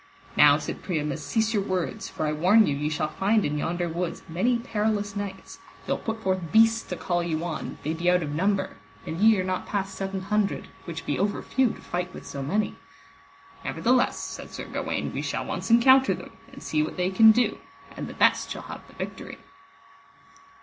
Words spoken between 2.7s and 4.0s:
ye shall find in yonder